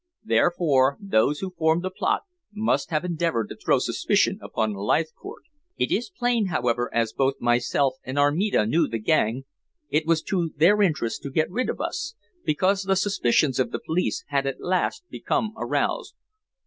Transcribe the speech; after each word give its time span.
Therefore 0.23 0.97
those 0.99 1.41
who 1.41 1.53
formed 1.55 1.83
the 1.83 1.91
plot 1.91 2.23
must 2.51 2.89
have 2.89 3.05
endeavored 3.05 3.49
to 3.49 3.55
throw 3.55 3.77
suspicion 3.77 4.39
upon 4.41 4.73
Leithcourt. 4.73 5.43
It 5.77 5.91
is 5.91 6.09
plain, 6.09 6.47
however, 6.47 6.89
as 6.91 7.13
both 7.13 7.39
myself 7.39 7.97
and 8.03 8.17
Armida 8.17 8.65
knew 8.65 8.87
the 8.87 8.97
gang, 8.97 9.43
it 9.91 10.07
was 10.07 10.23
to 10.23 10.53
their 10.57 10.81
interest 10.81 11.21
to 11.21 11.29
get 11.29 11.51
rid 11.51 11.69
of 11.69 11.79
us, 11.79 12.15
because 12.43 12.81
the 12.81 12.95
suspicions 12.95 13.59
of 13.59 13.69
the 13.69 13.77
police 13.79 14.23
had 14.29 14.47
at 14.47 14.59
last 14.59 15.03
become 15.11 15.53
aroused. 15.55 16.15